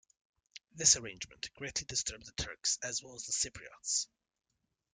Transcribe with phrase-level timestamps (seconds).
[0.73, 4.07] This arrangement greatly disturbed the Turks as well as the Cypriots.